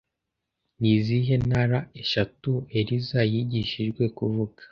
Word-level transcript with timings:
Ni 0.79 0.89
izihe 0.97 1.33
ntara 1.47 1.79
eshatu 2.01 2.51
Eliza 2.79 3.19
yigishijwe 3.31 4.03
kuvuga 4.17 4.59